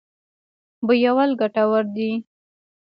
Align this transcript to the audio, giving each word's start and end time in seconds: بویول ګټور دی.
بویول 0.85 1.31
ګټور 1.41 1.83
دی. 1.95 2.11